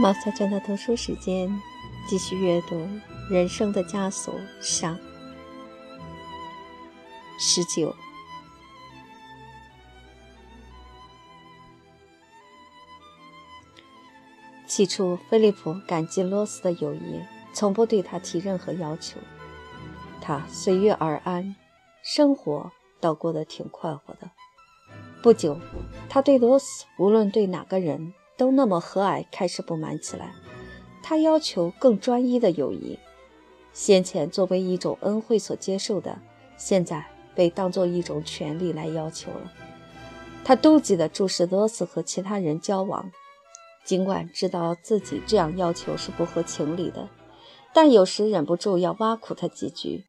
[0.00, 1.60] 马小娟的读书时间，
[2.08, 2.76] 继续阅读
[3.30, 4.98] 《人生的枷锁》上
[7.38, 7.94] 十九。
[14.66, 17.20] 起初，菲利普感激罗斯的友谊，
[17.52, 19.18] 从不对他提任何要求。
[20.30, 21.56] 他随遇而安，
[22.04, 24.30] 生活倒过得挺快活的。
[25.20, 25.58] 不久，
[26.08, 28.14] 他对罗斯无论对哪个人。
[28.36, 30.32] 都那么和蔼，开始不满起来。
[31.02, 32.98] 他要求更专一的友谊，
[33.74, 36.18] 先前作为一种恩惠所接受的，
[36.56, 37.04] 现在
[37.34, 39.52] 被当作一种权利来要求了。
[40.42, 43.10] 他妒忌地注视罗斯和其他人交往，
[43.84, 47.10] 尽管知道自己这样要求是不合情理的，
[47.74, 50.06] 但有时忍不住要挖苦他几句。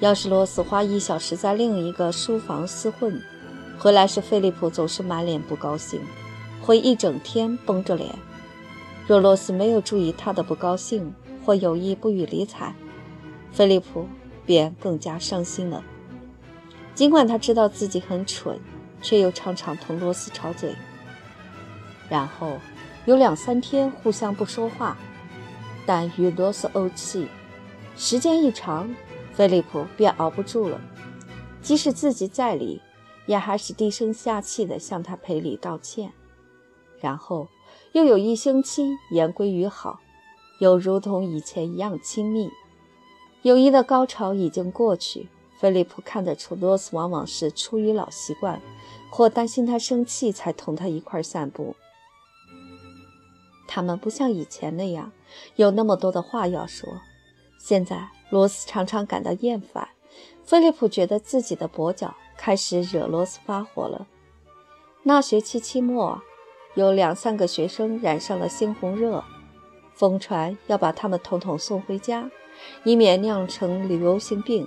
[0.00, 3.22] 要是罗斯花一小时在另一个书房厮混，
[3.78, 6.00] 回来时菲利普总是满脸不高兴。
[6.60, 8.08] 会一整天绷着脸。
[9.06, 11.14] 若罗斯没有注意他的不高兴，
[11.44, 12.74] 或有意不予理睬，
[13.52, 14.08] 菲利普
[14.46, 15.84] 便更加伤心了。
[16.94, 18.58] 尽管他知道自己很蠢，
[19.02, 20.74] 却又常常同罗斯吵嘴，
[22.08, 22.58] 然后
[23.04, 24.96] 有两三天互相不说话，
[25.84, 27.28] 但与罗斯怄气。
[27.94, 28.88] 时间一长，
[29.36, 30.80] 菲利普便熬不住了，
[31.60, 32.80] 即使自己在理，
[33.26, 36.12] 也还是低声下气地向他赔礼道歉。
[37.00, 37.48] 然后
[37.92, 40.00] 又有一星期言归于好，
[40.60, 42.48] 又如同以前一样亲密。
[43.42, 48.62] 友谊的高潮已经过去，菲利普看得出罗斯往往是出于老习惯，
[49.10, 51.74] 或担心他生气才同他一块散步。
[53.66, 55.10] 他们不像以前那样
[55.56, 56.88] 有那么多的话要说。
[57.58, 59.90] 现在罗斯常常感到厌烦，
[60.42, 64.08] 菲利普觉得自己的跛脚开始惹罗斯发火了。
[65.04, 66.20] 那学期期末。
[66.74, 69.22] 有两三个学生染上了猩红热，
[69.94, 72.28] 疯传要把他们统统送回家，
[72.82, 74.66] 以免酿成流行病。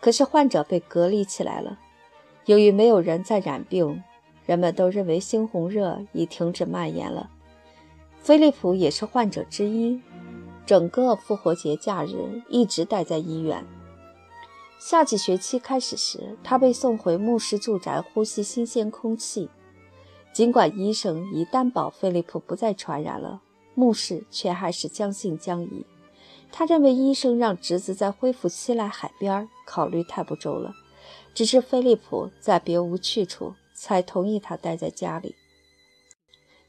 [0.00, 1.78] 可是患者被隔离起来了。
[2.46, 4.02] 由于没有人在染病，
[4.46, 7.30] 人们都认为猩红热已停止蔓延了。
[8.18, 10.02] 菲利普也是患者之一，
[10.64, 13.64] 整个复活节假日一直待在医院。
[14.78, 19.48] 夏季学期开始时，他被送回牧师住宅呼吸新鲜空气。
[20.32, 23.42] 尽管医生已担保菲利普不再传染了，
[23.74, 25.86] 牧师却还是将信将疑。
[26.50, 30.74] 他认为医生让侄子在恢复期来海边考虑太不周了，
[31.34, 35.34] 只是菲利普在别无去处，才同意他待在家里。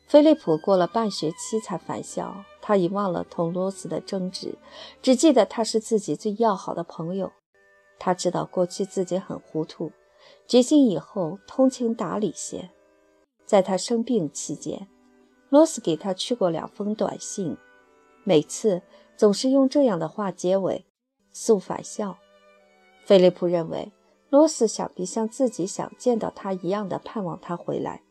[0.06, 4.56] 菲利普过了半学期才返校，他已忘了同罗斯的争执，
[5.02, 7.34] 只记得他是自己最要好的朋友。
[8.00, 9.92] 他知道过去自己很糊涂，
[10.48, 12.70] 决心以后通情达理些。
[13.46, 14.88] 在他生病期间，
[15.50, 17.58] 罗斯给他去过两封短信，
[18.24, 18.82] 每次
[19.18, 20.86] 总是用这样的话结尾
[21.34, 22.18] ：“速返校。”
[23.04, 23.92] 菲利普认为
[24.30, 28.03] 罗斯想必像自己想见到他一样的盼望他回来。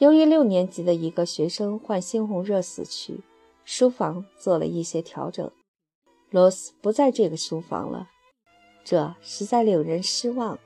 [0.00, 3.20] 由于六年级的一个学生患猩红热死去，
[3.66, 5.52] 书房做了一些调整，
[6.30, 8.08] 罗斯不在这个书房了，
[8.82, 10.58] 这实在令人失望。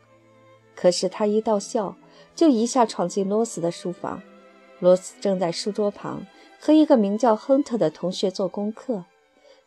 [0.77, 1.97] 可是他一到校，
[2.37, 4.23] 就一下闯进罗斯的书房。
[4.79, 6.25] 罗斯正在书桌旁
[6.61, 9.05] 和一个名叫亨特的同学做功课。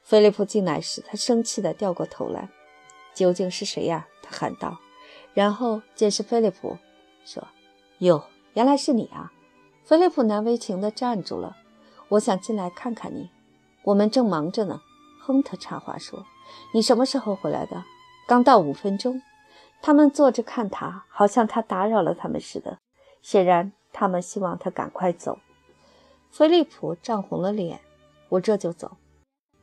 [0.02, 2.50] 菲利普进来时，他生气地掉过头来。
[3.14, 4.78] “究竟是谁呀？”他喊道。
[5.34, 6.78] 然后见是菲利普，
[7.26, 7.46] 说
[8.00, 8.24] ：“哟，
[8.54, 9.34] 原来是你啊！”
[9.88, 11.56] 菲利普难为情地站住了。
[12.12, 13.30] “我想进来看看你。”
[13.84, 14.82] 我们正忙着呢。”
[15.24, 16.26] 亨特插话说。
[16.76, 17.86] “你什么时候回来的
[18.28, 19.22] ？”“刚到五分钟。”
[19.82, 22.80] 他们坐着看他，好像他打扰了他们似的。
[23.22, 25.40] 显然，他们希望他赶快走。
[26.32, 27.80] 菲利普涨红了脸
[28.28, 28.98] ：“我这就走。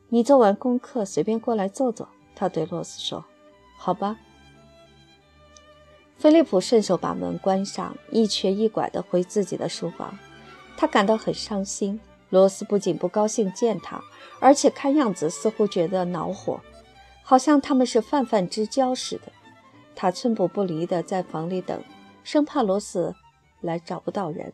[0.09, 3.27] 你做完功课随便过来坐坐。”他对罗斯说
[3.77, 4.17] ：“好吧。”
[6.25, 10.19] 菲利普顺手把门关上，一瘸一拐地回自己的书房。
[10.75, 12.01] 他感到很伤心。
[12.31, 14.03] 罗斯不仅不高兴见他，
[14.41, 16.59] 而且看样子似乎觉得恼火，
[17.23, 19.31] 好像他们是泛泛之交似的。
[19.95, 21.85] 他寸步不离地在房里等，
[22.23, 23.15] 生怕罗斯
[23.61, 24.51] 来找不到人，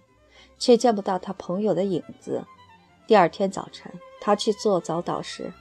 [0.58, 2.44] 却见不到他朋友的影子。
[3.06, 5.52] 第二天早晨，他去做早祷时，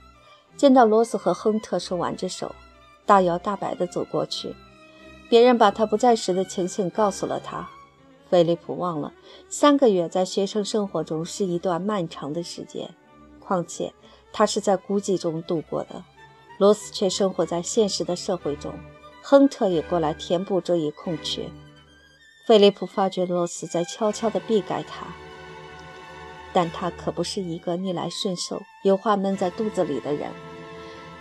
[0.57, 2.55] 见到罗斯和亨特手挽着手，
[3.05, 4.55] 大摇大摆地走过去。
[5.29, 7.69] 别人把他不在时的情形告诉了他。
[8.29, 9.13] 菲利普忘了，
[9.47, 12.93] 三个月在学生生活中是一段漫长的时间，
[13.39, 13.93] 况且
[14.33, 16.03] 他是在孤寂中度过的。
[16.57, 18.73] 罗斯却生活在现实的社会中。
[19.21, 21.49] 亨特也过来填补这一空缺。
[22.47, 25.05] 菲利普发觉罗斯在悄悄地避开他，
[26.51, 30.31] 但他可不是一个逆来顺受、有话闷在肚子里的人。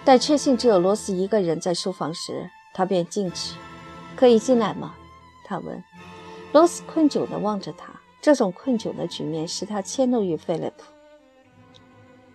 [0.04, 3.54] 待确信只有罗斯一个人在书房时，他便进去。
[4.18, 4.96] 可以进来吗？
[5.44, 5.84] 他问。
[6.50, 10.84] 罗斯困窘地望着他，这种困窘的局面使他迁怒于菲利普。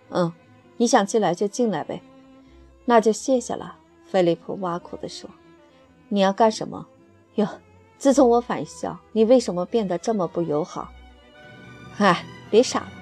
[0.08, 0.32] 嗯，
[0.78, 2.00] 你想进来就进来呗，
[2.86, 3.76] 那就谢谢了。
[4.06, 5.28] 菲利普挖苦地说。
[6.08, 6.86] 你要干什么？
[7.34, 7.46] 哟，
[7.98, 10.88] 自从我返校，你为什么变得这么不友好？
[11.98, 12.92] 哎，别傻了，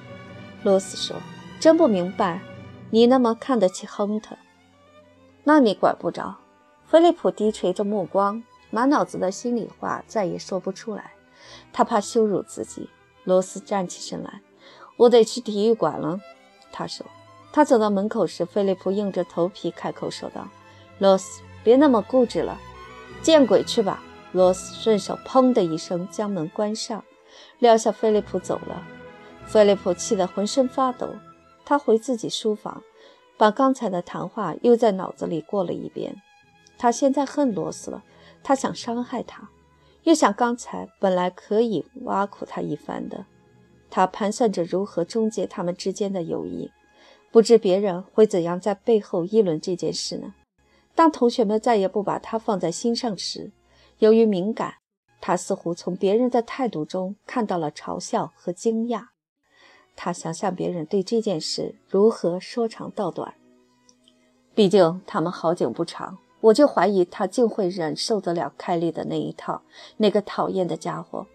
[0.64, 1.16] 罗斯说，
[1.60, 2.40] 真不明白
[2.90, 4.36] 你那么看得起亨特。
[5.44, 6.36] 那你管不着。
[6.84, 11.12] 菲利普低垂着目光，满脑子的心里话再也说不出来，
[11.72, 12.90] 他怕羞辱自己。
[13.22, 14.40] 罗斯站起身来，
[14.96, 16.18] 我得去体育馆了。
[16.72, 17.06] 他说。
[17.54, 20.48] 他走到门口时，菲利普硬着头皮开口说道
[20.98, 22.58] ：“罗斯，别那么固执了。”
[23.20, 24.02] 见鬼去吧！
[24.32, 27.04] 罗斯顺手砰的一声将门关上，
[27.58, 28.82] 撂下菲利普走了。
[29.44, 31.10] 菲利普气得浑身发抖。
[31.62, 32.82] 他回自己书房，
[33.36, 36.22] 把刚才的谈话又在脑子里过了一遍。
[36.78, 38.02] 他现在恨罗斯了，
[38.42, 39.50] 他想伤害他，
[40.02, 43.26] 又想刚才本来可以挖苦他一番的。
[43.90, 46.70] 他盘算着如何终结他们之间的友谊，
[47.30, 50.34] 不知别人会怎样在背后议论这件事呢？
[50.94, 53.52] 当同学们再也不把他放在心上时，
[53.98, 54.74] 由于敏感，
[55.20, 59.06] 他似乎从别人的态度中看到了嘲笑和惊讶。
[59.94, 63.34] 他想向别人对这件事如何说长道短。
[64.54, 69.62] 毕竟他们好景不长，我就怀疑他竟会忍受得了凯莉的那一套。
[69.96, 71.26] 那个讨厌的家伙，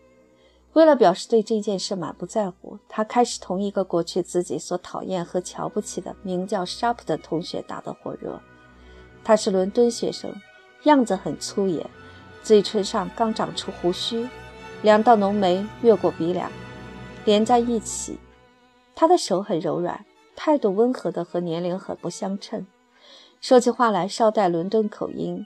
[0.74, 8.39] 为了表示对这件事满不在乎，他开始同一个过去自己所讨厌和瞧不起的名叫 Sharp 的同学打得火热。
[9.24, 10.31] 他是伦敦学生，
[10.83, 11.86] 样子很粗野，
[12.44, 14.27] 嘴唇上刚长出胡须，
[14.83, 16.51] 两道浓眉越过鼻梁，
[17.25, 18.18] 连在一起。
[18.94, 20.06] 他的手很柔软，
[20.36, 22.65] 态度温和的和年龄很不相称，
[23.39, 25.45] 说起话来稍带伦敦口音。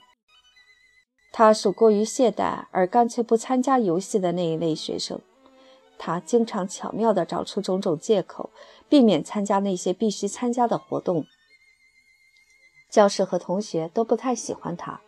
[1.32, 5.20] 他属过于懈怠而干脆不参加游戏的那一类学生。
[5.98, 8.50] 他经常巧妙地找出种种借口，
[8.88, 11.26] 避免参加那些必须参加的活动。
[12.90, 15.00] 教室和同学都不太喜欢他。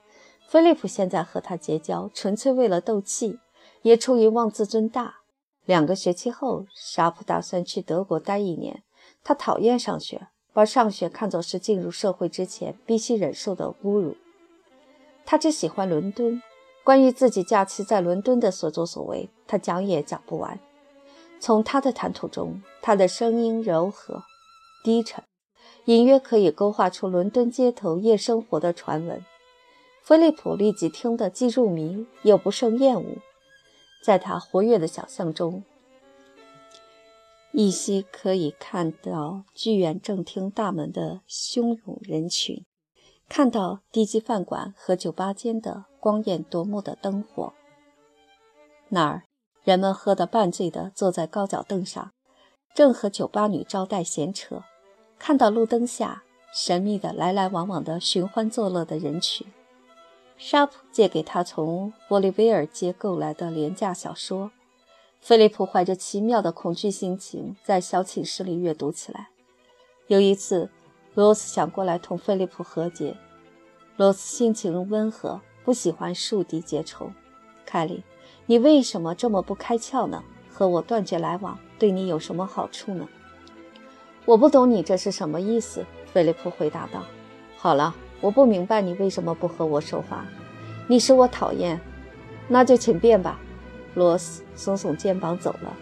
[0.46, 3.40] 菲利普现在和他结交，纯粹为了斗气，
[3.82, 5.16] 也出于妄自尊大。
[5.64, 8.82] 两个学期后，沙普打算去德国待一年。
[9.24, 14.16] 他讨厌上学，把上学看作是进入社会之前必须忍受的侮辱。
[15.26, 16.40] 他只喜欢伦敦。
[16.84, 20.60] 关于自己假期在伦敦的所作所为，他讲也讲不完。
[21.40, 24.22] 从他的谈吐中，他的声音柔和、
[24.84, 25.24] 低沉。
[25.86, 29.24] 隐约可以勾画出伦敦街头夜生活的传闻。
[30.02, 33.16] 菲利普立即听得既入迷又不胜厌恶。
[34.04, 35.64] 在他活跃的想象中，
[37.56, 42.66] 依稀可以看到剧院正厅大门的汹涌人群，
[43.28, 47.54] 看到低级饭馆和酒吧间的光艳夺目的灯火。
[48.88, 49.22] 那儿，
[49.62, 52.10] 人们喝得半醉的坐在高脚凳上，
[52.74, 54.64] 正和酒吧女招待闲扯。
[55.16, 59.46] 看到路灯下神秘的来来往往的寻欢作乐的人群，
[60.36, 64.50] 沙普借给他从玻利维尔街购来的廉价小说。
[65.24, 69.30] 菲利普怀着奇妙的恐惧心情在小寝室里阅读起来。
[70.06, 70.68] 有一次，
[71.14, 73.16] 罗斯想过来同菲利普和解。
[73.96, 77.10] 罗斯心情温和，不喜欢树敌结仇。
[77.64, 78.04] 凯莉，
[78.44, 80.22] 你为什么这么不开窍呢？
[80.52, 83.08] 和我断绝来往，对你有什么好处呢？
[84.26, 87.02] 我不懂你这是什么意思，菲利普回答道。
[87.56, 90.26] 好了，我不明白你为什么不和我说话。
[90.86, 91.80] 你使我讨厌，
[92.46, 93.40] 那就请便吧。
[93.94, 95.76] 罗斯耸耸肩膀走了。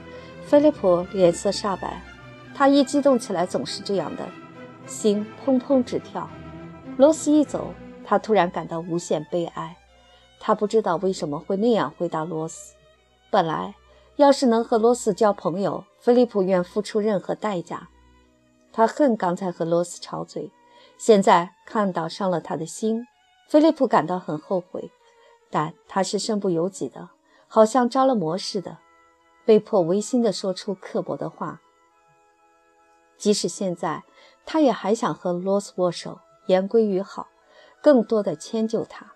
[0.44, 2.02] 菲利普脸色煞白，
[2.54, 4.28] 他一激动起来总是这样的，
[4.86, 6.28] 心砰砰直跳。
[6.98, 7.72] 罗斯一走，
[8.04, 9.76] 他突然感到无限悲哀。
[10.38, 12.74] 他不知道为什么会那样回答罗斯。
[13.30, 13.74] 本来，
[14.16, 17.88] 要是能和罗斯交朋友，菲利普愿付出任何代价。
[18.72, 20.50] 他恨刚才和罗斯吵嘴，
[20.98, 23.06] 现在看到伤了他的心，
[23.48, 24.90] 菲利普感到很后悔，
[25.50, 27.08] 但他是身不由己的，
[27.54, 28.78] 好像着了魔似的，
[29.44, 31.60] 被迫违心地说出刻薄的话。
[33.18, 34.04] 即使现在，
[34.46, 37.28] 他也还想和罗斯握手，言归于好，
[37.82, 39.12] 更多的迁就他，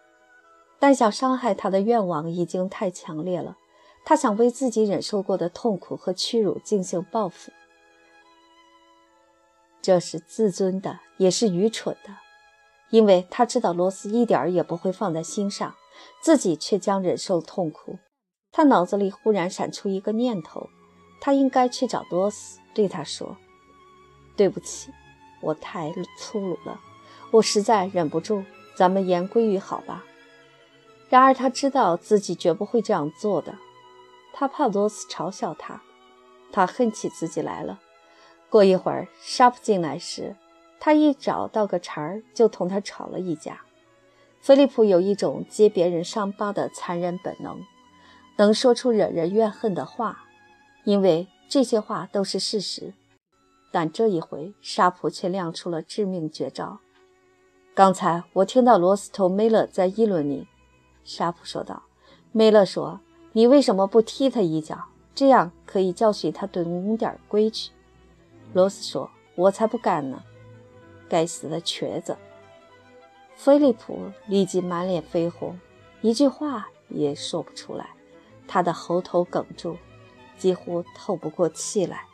[0.78, 3.57] 但想伤害他的愿望已经太强烈了。
[4.05, 7.50] 他想为自己忍受过的痛苦和屈辱进行报复。
[9.81, 12.11] 这是自尊的，也是愚蠢的。
[12.90, 15.75] 因为他知道罗斯一点儿也不会放在心上，
[16.21, 17.99] 自己却将忍受痛苦。
[18.57, 20.71] 他脑子里忽然闪出一个念头：
[21.21, 23.37] 他应该去找罗斯，对他说
[24.35, 24.91] ：“对不起，
[25.43, 26.81] 我太粗鲁了，
[27.33, 28.43] 我实在忍不住。
[28.75, 30.07] 咱们言归于好吧。”
[31.11, 33.55] 然而他知道自己绝不会这样做的，
[34.33, 35.83] 他怕罗斯嘲笑他，
[36.51, 37.79] 他恨起自己来了。
[38.49, 40.35] 过一会儿，沙普进来时。
[40.81, 43.61] 他一找到个茬儿，就同他吵了一架。
[44.41, 47.61] 菲利普有一种揭别人伤疤的残忍本能，
[48.37, 50.25] 能说出惹人怨恨的话，
[50.85, 52.95] 因为这些话都是事实。
[53.71, 56.78] 但这一回，沙普却亮出了致命绝招。
[57.75, 60.47] 刚才我听到罗斯托梅勒在议论你，
[61.05, 61.83] 沙普说道。
[62.33, 63.00] 梅勒说
[63.33, 64.78] ：“你为什么不踢他一脚？
[65.14, 67.71] 这样可以教训他懂点规矩。”
[68.52, 70.23] 罗斯说：“我才不干呢。”
[71.09, 72.16] 该死的瘸子！
[73.35, 75.59] 菲利普立即满脸绯红，
[76.00, 77.90] 一句话也说不出来，
[78.49, 79.76] 他的喉头哽住，
[80.38, 82.06] 几乎透不过气来。